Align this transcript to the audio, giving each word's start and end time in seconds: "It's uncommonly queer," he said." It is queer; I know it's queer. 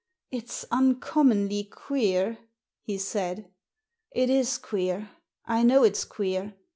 "It's 0.39 0.65
uncommonly 0.71 1.63
queer," 1.65 2.39
he 2.81 2.97
said." 2.97 3.51
It 4.11 4.31
is 4.31 4.57
queer; 4.57 5.11
I 5.45 5.61
know 5.61 5.83
it's 5.83 6.05
queer. 6.05 6.55